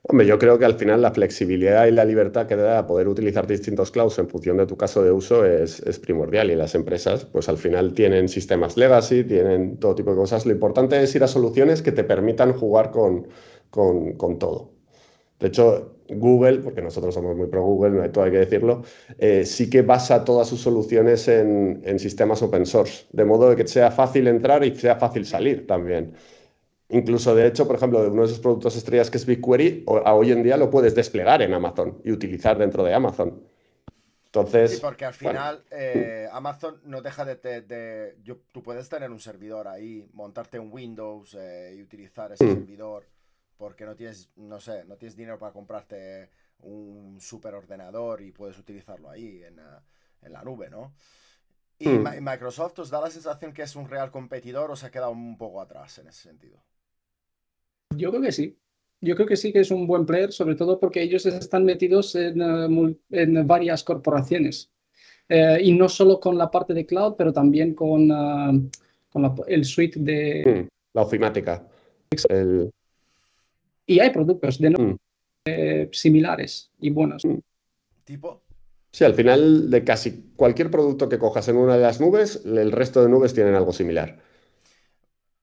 Hombre, 0.08 0.24
yo 0.26 0.38
creo 0.38 0.56
que 0.58 0.64
al 0.64 0.74
final 0.74 1.02
la 1.02 1.10
flexibilidad 1.10 1.86
y 1.86 1.90
la 1.90 2.04
libertad 2.04 2.46
que 2.46 2.54
da 2.54 2.86
poder 2.86 3.08
utilizar 3.08 3.46
distintos 3.46 3.90
clouds 3.90 4.18
en 4.20 4.28
función 4.28 4.56
de 4.56 4.66
tu 4.66 4.76
caso 4.76 5.02
de 5.02 5.10
uso 5.10 5.44
es, 5.44 5.80
primordial 5.98 6.50
y 6.50 6.54
las 6.54 6.76
empresas 6.76 7.24
pues 7.24 7.48
al 7.48 7.58
final 7.58 7.92
tienen 7.92 8.28
sistemas 8.28 8.76
legacy, 8.76 9.24
tienen 9.24 9.78
todo 9.78 9.96
tipo 9.96 10.10
de 10.10 10.16
cosas. 10.16 10.46
Lo 10.46 10.52
importante 10.52 11.02
es 11.02 11.12
ir 11.16 11.24
a 11.24 11.26
soluciones 11.28 11.82
que 11.82 11.90
te 11.90 12.04
permitan 12.04 12.52
jugar 12.52 12.92
con, 12.92 13.26
con, 13.70 14.38
todo. 14.38 14.70
De 15.40 15.48
hecho, 15.48 15.96
Google, 16.08 16.58
porque 16.58 16.82
nosotros 16.82 17.12
somos 17.12 17.36
muy 17.36 17.48
pro 17.48 17.62
Google, 17.64 17.90
no 17.90 18.22
hay 18.22 18.30
que 18.30 18.38
decirlo, 18.38 18.82
eh, 19.18 19.44
sí 19.44 19.68
que 19.68 19.82
basa 19.82 20.24
todas 20.24 20.48
sus 20.48 20.60
soluciones 20.60 21.26
en, 21.26 21.82
en 21.84 21.98
sistemas 21.98 22.42
open 22.42 22.64
source, 22.64 23.06
de 23.12 23.24
modo 23.24 23.54
que 23.56 23.66
sea 23.66 23.90
fácil 23.90 24.28
entrar 24.28 24.64
y 24.64 24.74
sea 24.76 24.96
fácil 24.96 25.26
salir 25.26 25.66
también. 25.66 26.14
Incluso, 26.88 27.34
de 27.34 27.46
hecho, 27.46 27.66
por 27.66 27.76
ejemplo, 27.76 28.00
de 28.00 28.08
uno 28.08 28.22
de 28.22 28.28
esos 28.28 28.38
productos 28.38 28.76
estrellas 28.76 29.10
que 29.10 29.16
es 29.16 29.26
BigQuery, 29.26 29.84
hoy 29.86 30.30
en 30.30 30.42
día 30.42 30.56
lo 30.56 30.70
puedes 30.70 30.94
desplegar 30.94 31.42
en 31.42 31.52
Amazon 31.52 32.00
y 32.04 32.12
utilizar 32.12 32.56
dentro 32.56 32.84
de 32.84 32.94
Amazon. 32.94 33.42
Entonces, 34.26 34.72
sí, 34.72 34.78
porque 34.80 35.04
al 35.04 35.14
final 35.14 35.64
eh, 35.70 36.28
Amazon 36.30 36.80
no 36.84 37.00
deja 37.00 37.24
de... 37.24 38.14
tú 38.52 38.62
puedes 38.62 38.88
tener 38.88 39.10
un 39.10 39.18
servidor 39.18 39.66
ahí, 39.66 40.06
montarte 40.12 40.58
un 40.58 40.70
Windows 40.70 41.34
eh, 41.34 41.74
y 41.76 41.82
utilizar 41.82 42.32
ese 42.32 42.44
mm. 42.44 42.54
servidor 42.54 43.06
porque 43.56 43.86
no 43.86 43.96
tienes, 43.96 44.30
no 44.36 44.60
sé, 44.60 44.84
no 44.84 44.96
tienes 44.96 45.16
dinero 45.16 45.38
para 45.38 45.52
comprarte 45.52 46.30
un 46.60 47.18
superordenador 47.18 48.20
y 48.20 48.30
puedes 48.30 48.58
utilizarlo 48.58 49.08
ahí 49.08 49.42
en, 49.42 49.58
en 50.22 50.32
la 50.32 50.42
nube, 50.42 50.68
¿no? 50.68 50.92
¿Y 51.78 51.88
mm. 51.88 52.22
Microsoft 52.22 52.78
os 52.78 52.90
da 52.90 53.00
la 53.00 53.10
sensación 53.10 53.52
que 53.52 53.62
es 53.62 53.74
un 53.74 53.88
real 53.88 54.10
competidor 54.10 54.70
o 54.70 54.76
se 54.76 54.86
ha 54.86 54.90
quedado 54.90 55.12
un 55.12 55.36
poco 55.36 55.60
atrás 55.60 55.98
en 55.98 56.08
ese 56.08 56.22
sentido? 56.22 56.62
Yo 57.94 58.10
creo 58.10 58.22
que 58.22 58.32
sí. 58.32 58.56
Yo 59.00 59.14
creo 59.14 59.26
que 59.26 59.36
sí 59.36 59.52
que 59.52 59.60
es 59.60 59.70
un 59.70 59.86
buen 59.86 60.06
player, 60.06 60.32
sobre 60.32 60.54
todo 60.54 60.80
porque 60.80 61.02
ellos 61.02 61.26
están 61.26 61.64
metidos 61.64 62.14
en, 62.14 62.40
eh, 63.10 63.26
varias 63.44 63.84
corporaciones. 63.84 64.70
Eh, 65.28 65.58
y 65.62 65.72
no 65.72 65.88
solo 65.88 66.18
con 66.18 66.38
la 66.38 66.50
parte 66.50 66.72
de 66.72 66.86
cloud, 66.86 67.14
pero 67.16 67.32
también 67.32 67.74
con, 67.74 68.10
ah, 68.10 68.52
el 69.46 69.64
suite 69.64 70.00
de... 70.00 70.64
Mm, 70.64 70.68
la 70.94 71.02
ofimática. 71.02 71.66
Y 73.86 74.00
hay 74.00 74.10
productos 74.10 74.58
de 74.58 74.70
mm. 74.70 74.96
eh, 75.46 75.88
similares 75.92 76.70
y 76.80 76.90
buenos. 76.90 77.22
¿Tipo? 78.04 78.42
Sí, 78.92 79.04
al 79.04 79.14
final 79.14 79.70
de 79.70 79.84
casi 79.84 80.32
cualquier 80.36 80.70
producto 80.70 81.08
que 81.08 81.18
cojas 81.18 81.48
en 81.48 81.56
una 81.56 81.76
de 81.76 81.82
las 81.82 82.00
nubes, 82.00 82.42
el 82.46 82.72
resto 82.72 83.02
de 83.02 83.10
nubes 83.10 83.34
tienen 83.34 83.54
algo 83.54 83.72
similar. 83.72 84.18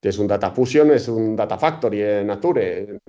Es 0.04 0.18
un 0.18 0.26
Data 0.26 0.50
Fusion, 0.50 0.90
es 0.90 1.08
un 1.08 1.34
Data 1.34 1.56
Factory 1.56 2.02
en 2.02 2.30
Azure. 2.30 3.00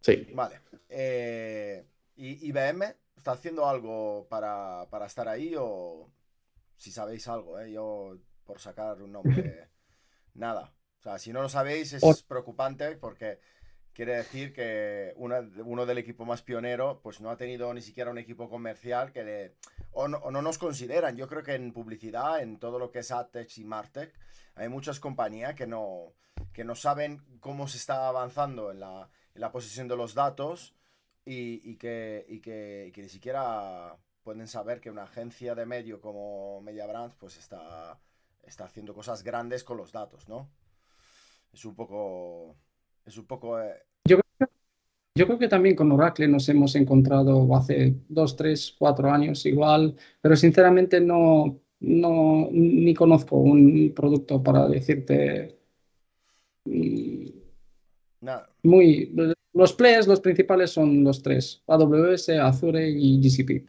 Sí. 0.00 0.26
Vale. 0.34 0.60
Eh, 0.88 1.84
¿Y 2.16 2.48
IBM 2.48 2.96
está 3.16 3.32
haciendo 3.32 3.68
algo 3.68 4.26
para, 4.28 4.86
estar 5.06 5.28
ahí 5.28 5.54
o 5.56 6.10
si 6.76 6.90
sabéis 6.90 7.28
algo? 7.28 7.60
Eh? 7.60 7.70
Yo, 7.70 8.18
por 8.44 8.58
sacar 8.58 9.00
un 9.00 9.12
nombre, 9.12 9.68
nada. 10.34 10.72
O 10.98 11.02
sea, 11.02 11.18
si 11.18 11.32
no 11.32 11.40
lo 11.40 11.48
sabéis 11.48 11.92
es 11.92 12.22
preocupante 12.24 12.96
porque 12.96 13.38
quiere 14.00 14.16
decir 14.16 14.54
que 14.54 15.12
uno 15.16 15.84
del 15.84 15.98
equipo 15.98 16.24
más 16.24 16.40
pionero 16.40 17.02
pues 17.02 17.20
no 17.20 17.28
ha 17.28 17.36
tenido 17.36 17.74
ni 17.74 17.82
siquiera 17.82 18.10
un 18.10 18.16
equipo 18.16 18.48
comercial 18.48 19.12
que 19.12 19.22
le... 19.22 19.56
O 19.92 20.08
no, 20.08 20.30
nos 20.30 20.56
consideran. 20.56 21.18
Yo 21.18 21.28
creo 21.28 21.42
que 21.42 21.52
en 21.52 21.70
publicidad, 21.70 22.40
en 22.40 22.58
todo 22.58 22.78
lo 22.78 22.90
que 22.90 23.00
es 23.00 23.10
AdTech 23.10 23.58
y 23.58 23.64
MarTech, 23.64 24.14
hay 24.54 24.70
muchas 24.70 25.00
compañías 25.00 25.54
que 25.54 25.66
no, 25.66 26.14
que 26.54 26.64
no 26.64 26.74
saben 26.76 27.22
cómo 27.40 27.68
se 27.68 27.76
está 27.76 28.08
avanzando 28.08 28.70
en 28.70 28.80
la, 28.80 29.10
en 29.34 29.40
la 29.42 29.52
posesión 29.52 29.86
de 29.86 29.96
los 29.96 30.14
datos 30.14 30.74
y, 31.26 31.76
que, 31.76 32.24
y, 32.26 32.40
que, 32.40 32.94
ni 32.96 33.08
siquiera 33.10 33.98
pueden 34.22 34.48
saber 34.48 34.80
que 34.80 34.90
una 34.90 35.02
agencia 35.02 35.54
de 35.54 35.66
medio 35.66 36.00
como 36.00 36.62
MediaBrands 36.62 37.16
pues 37.16 37.36
está, 37.36 38.00
está 38.44 38.64
haciendo 38.64 38.94
cosas 38.94 39.22
grandes 39.22 39.62
con 39.62 39.76
los 39.76 39.92
datos, 39.92 40.26
¿no? 40.26 40.48
Es 41.52 41.66
un 41.66 41.74
poco... 41.74 42.56
Es 43.04 43.18
un 43.18 43.26
poco... 43.26 43.60
Eh, 43.60 43.89
yo, 45.20 45.26
creo 45.26 45.38
que 45.38 45.48
también 45.48 45.76
con 45.76 45.92
Oracle 45.92 46.28
nos 46.28 46.48
hemos 46.48 46.74
encontrado 46.74 47.54
hace 47.54 47.94
dos, 48.08 48.36
tres, 48.36 48.74
cuatro 48.78 49.10
años 49.10 49.44
igual, 49.46 49.96
pero 50.20 50.36
sinceramente 50.36 51.00
no, 51.00 51.60
no, 51.80 52.48
ni 52.50 52.94
conozco 52.94 53.36
un 53.36 53.92
producto 53.94 54.42
para 54.42 54.68
decirte 54.68 55.58
muy 58.62 59.12
los 59.52 59.72
players, 59.72 60.06
los 60.06 60.20
principales 60.20 60.70
son 60.70 61.02
los 61.02 61.22
tres, 61.22 61.62
AWS, 61.66 62.30
Azure 62.30 62.88
y 62.88 63.20
GCP. 63.20 63.66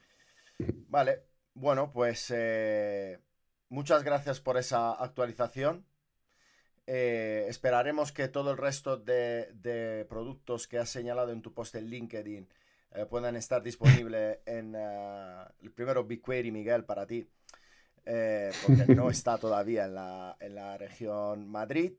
Vale, 0.89 1.23
bueno, 1.53 1.91
pues 1.91 2.31
eh, 2.35 3.19
muchas 3.69 4.03
gracias 4.03 4.39
por 4.39 4.57
esa 4.57 4.91
actualización. 4.93 5.85
Eh, 6.87 7.45
esperaremos 7.47 8.11
que 8.11 8.27
todo 8.27 8.51
el 8.51 8.57
resto 8.57 8.97
de, 8.97 10.05
productos 10.09 10.67
que 10.67 10.79
has 10.79 10.89
señalado 10.89 11.31
en 11.31 11.41
tu 11.41 11.53
post 11.53 11.75
en 11.75 11.87
LinkedIn 11.87 12.47
eh, 12.93 13.05
puedan 13.05 13.35
estar 13.35 13.61
disponibles 13.61 14.39
en 14.45 14.75
el 14.75 15.71
primero 15.71 16.03
BigQuery, 16.03 16.51
Miguel, 16.51 16.83
para 16.83 17.05
ti, 17.05 17.27
porque 18.03 18.95
no 18.95 19.09
está 19.11 19.37
todavía 19.37 19.85
en 19.85 19.95
la, 19.95 20.37
en 20.39 20.55
la 20.55 20.77
región 20.77 21.47
Madrid. 21.47 21.93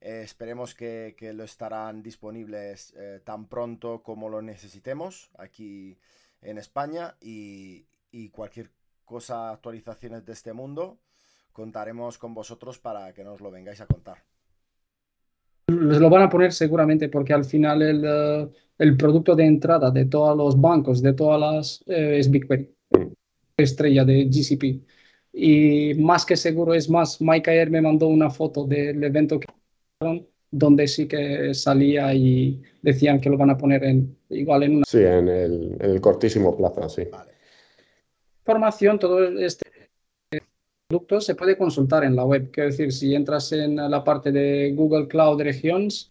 esperemos 0.00 0.74
que, 0.74 1.14
que, 1.18 1.32
lo 1.32 1.44
estarán 1.44 2.02
disponibles 2.02 2.94
tan 3.24 3.48
pronto 3.48 4.02
como 4.02 4.28
lo 4.28 4.40
necesitemos 4.40 5.30
aquí 5.36 5.98
en 6.40 6.58
España 6.58 7.16
y, 7.20 7.86
y 8.12 8.28
cualquier 8.28 8.70
cosa, 9.04 9.50
actualizaciones 9.50 10.24
de 10.24 10.32
este 10.32 10.52
mundo, 10.52 10.98
contaremos 11.52 12.18
con 12.18 12.34
vosotros 12.34 12.78
para 12.78 13.12
que 13.12 13.24
nos 13.24 13.40
lo 13.40 13.50
vengáis 13.50 13.80
a 13.80 13.86
contar. 13.86 14.18
Les 15.68 16.00
lo 16.00 16.10
van 16.10 16.22
a 16.22 16.28
poner 16.28 16.52
seguramente 16.52 17.08
porque 17.08 17.32
al 17.32 17.44
final 17.44 17.82
el, 17.82 18.02
eh, 18.04 18.48
el 18.78 18.96
producto 18.96 19.34
de 19.34 19.44
entrada 19.44 19.90
de 19.90 20.06
todos 20.06 20.36
los 20.36 20.60
bancos, 20.60 21.00
de 21.00 21.12
todas 21.12 21.40
las, 21.40 21.84
eh, 21.86 22.18
es 22.18 22.30
BigQuery, 22.30 22.74
estrella 23.56 24.04
de 24.04 24.24
GCP. 24.24 24.80
Y 25.34 25.94
más 25.94 26.26
que 26.26 26.36
seguro 26.36 26.74
es 26.74 26.90
más, 26.90 27.20
Mike 27.20 27.50
ayer 27.50 27.70
me 27.70 27.80
mandó 27.80 28.08
una 28.08 28.28
foto 28.28 28.66
del 28.66 29.02
evento 29.02 29.40
que 29.40 29.46
donde 30.50 30.86
sí 30.86 31.08
que 31.08 31.54
salía 31.54 32.12
y 32.12 32.60
decían 32.82 33.18
que 33.20 33.30
lo 33.30 33.38
van 33.38 33.50
a 33.50 33.56
poner 33.56 33.84
en 33.84 34.18
igual 34.28 34.64
en 34.64 34.76
una... 34.76 34.84
Sí, 34.86 34.98
en 34.98 35.28
el, 35.28 35.76
el 35.80 36.00
cortísimo 36.00 36.54
plazo, 36.54 36.88
sí. 36.90 37.04
Vale. 37.10 37.32
Información, 38.40 38.98
todo 38.98 39.24
este 39.38 39.81
producto 40.92 41.22
se 41.22 41.34
puede 41.34 41.56
consultar 41.56 42.04
en 42.04 42.14
la 42.14 42.24
web. 42.24 42.50
Quiero 42.50 42.68
decir, 42.68 42.92
si 42.92 43.14
entras 43.14 43.50
en 43.52 43.76
la 43.76 44.04
parte 44.04 44.30
de 44.30 44.72
Google 44.74 45.08
Cloud 45.08 45.40
Regions 45.40 46.10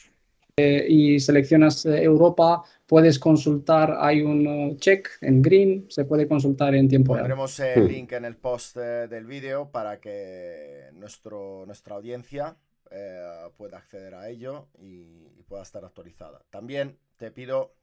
eh, 0.57 0.87
y 0.89 1.19
seleccionas 1.19 1.85
eh, 1.85 2.01
Europa, 2.01 2.63
puedes 2.87 3.19
consultar, 3.19 3.95
hay 3.99 4.23
un 4.23 4.47
uh, 4.47 4.75
check 4.77 5.07
en 5.21 5.39
green, 5.41 5.85
se 5.87 6.05
puede 6.05 6.27
consultar 6.27 6.73
en 6.73 6.89
tiempo 6.89 7.13
real. 7.13 7.25
Pondremos 7.27 7.59
el 7.59 7.87
link 7.87 8.11
en 8.13 8.25
el 8.25 8.35
post 8.37 8.77
eh, 8.77 9.07
del 9.07 9.25
vídeo 9.25 9.69
para 9.69 9.99
que 9.99 10.89
nuestro, 10.93 11.63
nuestra 11.67 11.95
audiencia 11.95 12.57
eh, 12.89 13.49
pueda 13.55 13.77
acceder 13.77 14.15
a 14.15 14.29
ello 14.29 14.67
y, 14.79 15.29
pueda 15.47 15.63
estar 15.63 15.83
actualizada. 15.83 16.41
También 16.49 16.97
te 17.17 17.29
pido 17.29 17.75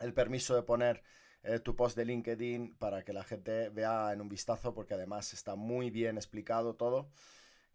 el 0.00 0.14
permiso 0.14 0.54
de 0.54 0.62
poner 0.62 1.02
eh, 1.42 1.58
tu 1.60 1.74
post 1.74 1.96
de 1.96 2.04
LinkedIn 2.04 2.76
para 2.76 3.02
que 3.02 3.12
la 3.12 3.24
gente 3.24 3.70
vea 3.70 4.12
en 4.12 4.20
un 4.20 4.28
vistazo 4.28 4.74
porque 4.74 4.94
además 4.94 5.32
está 5.32 5.56
muy 5.56 5.90
bien 5.90 6.16
explicado 6.16 6.74
todo 6.74 7.08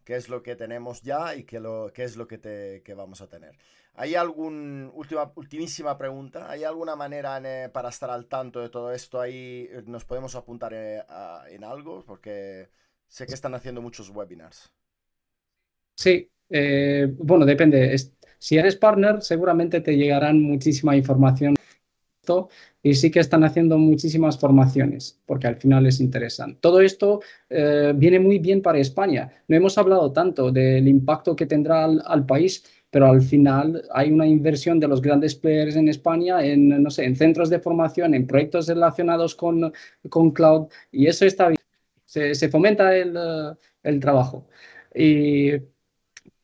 qué 0.04 0.14
es 0.14 0.28
lo 0.28 0.42
que 0.42 0.54
tenemos 0.54 1.02
ya 1.02 1.34
y 1.34 1.42
qué, 1.42 1.58
lo, 1.58 1.92
qué 1.92 2.04
es 2.04 2.16
lo 2.16 2.28
que, 2.28 2.38
te, 2.38 2.82
que 2.84 2.94
vamos 2.94 3.20
a 3.20 3.28
tener. 3.28 3.58
¿Hay 3.94 4.14
alguna 4.14 4.88
última, 4.92 5.32
ultimísima 5.34 5.98
pregunta? 5.98 6.48
¿Hay 6.48 6.62
alguna 6.62 6.94
manera 6.94 7.40
eh, 7.44 7.68
para 7.70 7.88
estar 7.88 8.10
al 8.10 8.26
tanto 8.26 8.60
de 8.60 8.68
todo 8.68 8.92
esto? 8.92 9.20
Ahí 9.20 9.68
nos 9.86 10.04
podemos 10.04 10.36
apuntar 10.36 10.72
en 10.74 11.64
algo 11.64 12.04
porque 12.06 12.68
sé 13.08 13.26
que 13.26 13.34
están 13.34 13.54
haciendo 13.54 13.82
muchos 13.82 14.10
webinars. 14.10 14.70
Sí, 15.96 16.30
eh, 16.50 17.12
bueno, 17.18 17.44
depende. 17.44 17.96
Si 18.38 18.58
eres 18.58 18.76
partner, 18.76 19.22
seguramente 19.22 19.80
te 19.80 19.96
llegarán 19.96 20.40
muchísima 20.40 20.94
información 20.94 21.56
y 22.82 22.94
sí 22.94 23.10
que 23.10 23.20
están 23.20 23.44
haciendo 23.44 23.78
muchísimas 23.78 24.38
formaciones 24.38 25.20
porque 25.26 25.46
al 25.46 25.56
final 25.56 25.84
les 25.84 26.00
interesan. 26.00 26.56
Todo 26.60 26.80
esto 26.80 27.20
eh, 27.50 27.92
viene 27.96 28.18
muy 28.18 28.38
bien 28.38 28.62
para 28.62 28.78
España. 28.78 29.30
No 29.48 29.56
hemos 29.56 29.76
hablado 29.78 30.12
tanto 30.12 30.50
del 30.50 30.86
impacto 30.88 31.34
que 31.34 31.46
tendrá 31.46 31.84
al, 31.84 32.26
país, 32.26 32.64
pero 32.90 33.06
al 33.06 33.22
final 33.22 33.82
hay 33.92 34.12
una 34.12 34.26
inversión 34.26 34.78
de 34.80 34.88
los 34.88 35.00
grandes 35.02 35.34
players 35.34 35.76
en 35.76 35.88
España 35.88 36.44
en, 36.44 36.82
no 36.82 36.90
sé, 36.90 37.04
en 37.04 37.16
centros 37.16 37.50
de 37.50 37.60
formación, 37.60 38.14
en 38.14 38.26
proyectos 38.26 38.68
relacionados 38.68 39.34
con, 39.34 39.72
con 40.08 40.30
cloud 40.30 40.68
y 40.92 41.06
eso 41.06 41.24
está 41.26 41.48
bien. 41.48 41.60
Se, 42.04 42.48
fomenta 42.48 42.96
el, 42.96 43.16
el 43.82 44.00
trabajo. 44.00 44.46
Y 44.94 45.52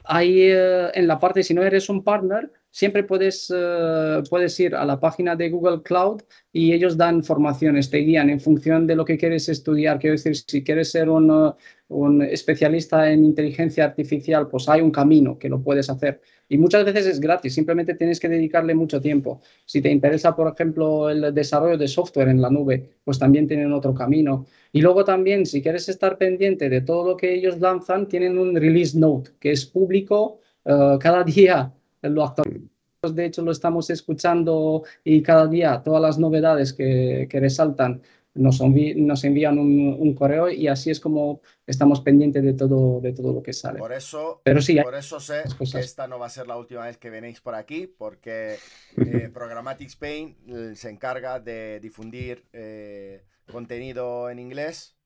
Ahí 0.04 0.42
eh, 0.50 0.90
en 0.94 1.06
la 1.06 1.18
parte, 1.18 1.42
si 1.42 1.54
no 1.54 1.62
eres 1.62 1.88
un 1.88 2.02
partner, 2.02 2.50
siempre 2.72 3.04
puedes, 3.04 3.52
eh, 3.54 4.22
puedes 4.28 4.58
ir 4.58 4.74
a 4.74 4.84
la 4.84 4.98
página 4.98 5.36
de 5.36 5.50
Google 5.50 5.82
Cloud 5.82 6.22
y 6.52 6.72
ellos 6.72 6.96
dan 6.96 7.22
formaciones, 7.22 7.90
te 7.90 7.98
guían 7.98 8.30
en 8.30 8.40
función 8.40 8.86
de 8.88 8.96
lo 8.96 9.04
que 9.04 9.16
quieres 9.16 9.48
estudiar. 9.48 10.00
Quiero 10.00 10.14
decir, 10.14 10.34
si 10.34 10.64
quieres 10.64 10.90
ser 10.90 11.08
un, 11.08 11.54
un 11.88 12.22
especialista 12.22 13.10
en 13.12 13.24
inteligencia 13.24 13.84
artificial, 13.84 14.48
pues 14.48 14.68
hay 14.68 14.80
un 14.80 14.90
camino 14.90 15.38
que 15.38 15.48
lo 15.48 15.62
puedes 15.62 15.88
hacer. 15.90 16.20
Y 16.48 16.58
muchas 16.58 16.84
veces 16.84 17.06
es 17.06 17.20
gratis, 17.20 17.54
simplemente 17.54 17.94
tienes 17.94 18.18
que 18.18 18.28
dedicarle 18.28 18.74
mucho 18.74 19.00
tiempo. 19.00 19.40
Si 19.64 19.80
te 19.80 19.90
interesa, 19.90 20.34
por 20.34 20.52
ejemplo, 20.52 21.08
el 21.08 21.32
desarrollo 21.34 21.78
de 21.78 21.88
software 21.88 22.28
en 22.28 22.42
la 22.42 22.50
nube, 22.50 22.90
pues 23.04 23.18
también 23.18 23.46
tienen 23.46 23.72
otro 23.72 23.94
camino. 23.94 24.46
Y 24.72 24.80
luego 24.80 25.04
también, 25.04 25.46
si 25.46 25.62
quieres 25.62 25.88
estar 25.88 26.18
pendiente 26.18 26.68
de 26.68 26.80
todo 26.80 27.10
lo 27.10 27.16
que 27.16 27.34
ellos 27.34 27.60
lanzan, 27.60 28.08
tienen 28.08 28.38
un 28.38 28.54
release 28.54 28.98
note 28.98 29.30
que 29.38 29.52
es 29.52 29.64
público 29.66 30.40
eh, 30.64 30.96
cada 31.00 31.24
día. 31.24 31.72
Lo 32.02 32.24
actualizan 32.24 32.70
de 33.10 33.24
hecho 33.24 33.42
lo 33.42 33.50
estamos 33.50 33.90
escuchando 33.90 34.84
y 35.02 35.22
cada 35.22 35.48
día 35.48 35.82
todas 35.82 36.00
las 36.00 36.18
novedades 36.18 36.72
que, 36.72 37.26
que 37.28 37.40
resaltan 37.40 38.00
nos, 38.34 38.60
nos 38.60 39.24
envían 39.24 39.58
un, 39.58 40.14
correo 40.14 40.48
y 40.48 40.68
así 40.68 40.90
es 40.90 41.00
como 41.00 41.42
estamos 41.66 42.00
pendientes 42.00 42.42
de 42.42 42.54
todo, 42.54 43.00
de 43.00 43.12
todo 43.12 43.32
lo 43.32 43.42
que 43.42 43.52
sale. 43.52 43.78
Por 43.78 43.92
eso, 43.92 44.40
Pero 44.42 44.62
sí, 44.62 44.80
por 44.80 44.94
eso 44.94 45.20
sé 45.20 45.42
que 45.58 45.80
esta 45.80 46.06
no 46.06 46.18
va 46.18 46.26
a 46.26 46.30
ser 46.30 46.46
la 46.46 46.56
última 46.56 46.86
vez 46.86 46.96
que 46.96 47.10
venéis 47.10 47.40
por 47.40 47.54
aquí, 47.54 47.86
porque 47.86 48.56
eh, 48.96 49.28
Programmatic 49.32 49.88
Spain 49.88 50.36
eh, 50.46 50.72
se 50.76 50.88
encarga 50.88 51.40
de 51.40 51.78
difundir 51.80 52.46
eh, 52.52 53.24
contenido 53.50 54.30
en 54.30 54.38
inglés, 54.38 54.96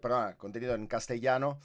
perdón, 0.00 0.34
contenido 0.36 0.74
en 0.74 0.86
castellano. 0.86 1.58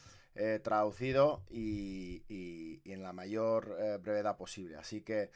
Traducido 0.63 1.43
y, 1.49 2.23
y, 2.29 2.81
en 2.91 3.03
la 3.03 3.13
mayor 3.13 3.77
brevedad 4.01 4.37
posible. 4.37 4.77
Así 4.77 5.01
que 5.01 5.31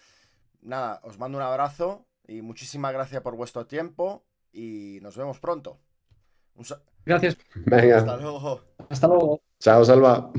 nada, 0.62 0.99
os 1.03 1.17
mando 1.19 1.38
un 1.38 1.43
abrazo 1.43 2.08
y 2.27 2.41
muchísimas 2.41 2.93
gracias 2.93 3.21
por 3.21 3.36
vuestro 3.36 3.67
tiempo 3.67 4.25
y 4.51 4.99
nos 5.01 5.17
vemos 5.17 5.39
pronto. 5.39 5.79
Gracias. 7.05 7.38
Venga. 7.65 7.97
Hasta 7.97 8.17
luego. 8.17 8.62
Hasta 8.89 9.08
luego. 9.08 9.41
Chao, 9.60 9.86
Salva. 9.86 10.31